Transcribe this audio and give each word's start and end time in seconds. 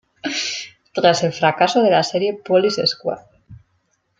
Tras 0.95 1.23
el 1.23 1.31
fracaso 1.31 1.83
de 1.83 1.91
la 1.91 2.01
serie 2.01 2.33
"Police 2.33 2.87
Squad! 2.87 3.19